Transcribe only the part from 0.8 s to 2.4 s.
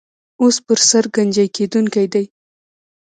سر ګنجۍ کېدونکی دی.